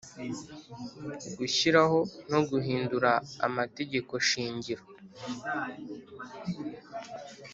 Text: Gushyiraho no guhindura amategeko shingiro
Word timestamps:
Gushyiraho 1.37 1.99
no 2.31 2.39
guhindura 2.49 3.11
amategeko 3.47 4.13
shingiro 4.27 4.83